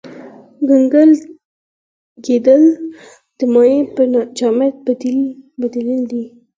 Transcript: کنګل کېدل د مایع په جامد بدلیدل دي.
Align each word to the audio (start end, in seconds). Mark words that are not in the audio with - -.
کنګل 0.67 1.11
کېدل 2.25 2.63
د 3.37 3.39
مایع 3.53 3.79
په 3.95 4.03
جامد 4.37 4.73
بدلیدل 5.59 6.01
دي. 6.11 6.23